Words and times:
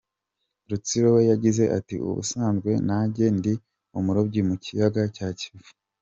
Rutsiro 0.69 1.07
we 1.15 1.21
yagize 1.31 1.63
ati:” 1.77 1.95
ubusanzwe 2.09 2.71
nanjye 2.87 3.23
ndi 3.37 3.53
umurobyi 3.99 4.41
mu 4.49 4.55
kiyaga 4.63 5.01
cya 5.15 5.29
Kivu. 5.39 5.71